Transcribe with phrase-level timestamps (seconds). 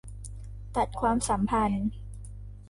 [0.75, 1.87] ตัดความสัมพันธ์